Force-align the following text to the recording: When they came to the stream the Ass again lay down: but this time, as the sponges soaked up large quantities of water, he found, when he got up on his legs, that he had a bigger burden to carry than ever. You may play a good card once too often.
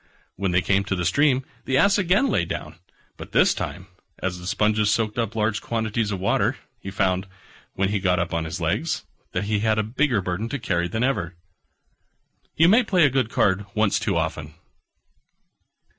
When 0.35 0.49
they 0.49 0.63
came 0.63 0.83
to 0.85 0.95
the 0.95 1.05
stream 1.05 1.45
the 1.65 1.77
Ass 1.77 1.99
again 1.99 2.25
lay 2.27 2.43
down: 2.43 2.79
but 3.17 3.33
this 3.33 3.53
time, 3.53 3.85
as 4.17 4.39
the 4.39 4.47
sponges 4.47 4.89
soaked 4.89 5.19
up 5.19 5.35
large 5.35 5.61
quantities 5.61 6.09
of 6.09 6.19
water, 6.19 6.57
he 6.79 6.89
found, 6.89 7.27
when 7.75 7.89
he 7.89 7.99
got 7.99 8.17
up 8.17 8.33
on 8.33 8.45
his 8.45 8.59
legs, 8.59 9.05
that 9.33 9.43
he 9.43 9.59
had 9.59 9.77
a 9.77 9.83
bigger 9.83 10.19
burden 10.19 10.49
to 10.49 10.57
carry 10.57 10.87
than 10.87 11.03
ever. 11.03 11.35
You 12.55 12.67
may 12.67 12.81
play 12.81 13.05
a 13.05 13.11
good 13.11 13.29
card 13.29 13.67
once 13.75 13.99
too 13.99 14.17
often. 14.17 14.55